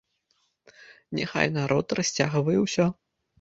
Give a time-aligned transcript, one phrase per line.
[1.19, 2.89] Няхай народ расцягвае ўсё.